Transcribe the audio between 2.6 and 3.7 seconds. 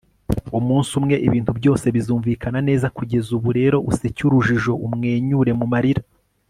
neza. kugeza ubu